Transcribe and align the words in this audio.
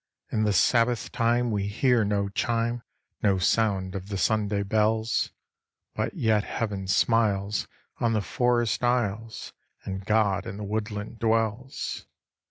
In 0.31 0.45
the 0.45 0.51
Sabbath 0.51 1.11
time 1.11 1.51
we 1.51 1.67
hear 1.67 2.03
no 2.03 2.27
chime, 2.29 2.81
No 3.21 3.37
sound 3.37 3.93
of 3.93 4.09
the 4.09 4.17
Sunday 4.17 4.63
bells; 4.63 5.29
But 5.93 6.15
yet 6.15 6.43
Heaven 6.43 6.87
smiles 6.87 7.67
on 7.99 8.13
the 8.13 8.21
forest 8.23 8.83
aisles, 8.83 9.53
And 9.83 10.03
God 10.03 10.47
in 10.47 10.57
the 10.57 10.63
woodland 10.63 11.19
dwells. 11.19 12.07